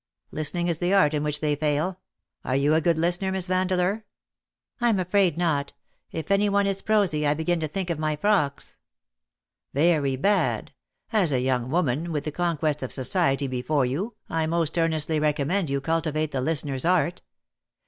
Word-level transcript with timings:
Listening 0.31 0.67
is 0.67 0.79
the 0.79 0.95
art 0.95 1.13
in 1.13 1.21
which 1.23 1.41
they 1.41 1.55
fail. 1.55 1.99
Are 2.43 2.55
you 2.55 2.73
a 2.73 2.81
good 2.81 2.97
listener. 2.97 3.31
Miss 3.31 3.45
Vandeleur 3.47 4.03
?""Tm 4.81 4.99
afraid 4.99 5.37
not. 5.37 5.73
If 6.11 6.31
any 6.31 6.49
one 6.49 6.65
is 6.65 6.81
prosy 6.81 7.27
I 7.27 7.35
begin 7.35 7.59
to 7.59 7.67
think 7.67 7.91
of 7.91 7.99
my 7.99 8.15
frocks. 8.15 8.71
^^ 8.71 8.75
'*Very 9.75 10.15
bad. 10.15 10.73
As 11.13 11.31
a 11.31 11.39
young 11.39 11.69
woman, 11.69 12.11
with 12.11 12.23
the 12.23 12.31
DELIGHT 12.31 12.43
IS 12.43 12.47
IN 12.47 12.49
HER 12.49 12.53
FACE.''' 12.55 12.57
219 12.57 12.57
conquest 12.57 12.83
of 12.83 12.91
society 12.91 13.45
before 13.45 13.85
you^ 13.85 14.13
I 14.27 14.47
most 14.47 14.75
earnestly 14.79 15.19
recommend 15.19 15.69
you 15.69 15.77
to 15.79 15.85
cultivate 15.85 16.31
the 16.31 16.41
listener's 16.41 16.83
art. 16.83 17.21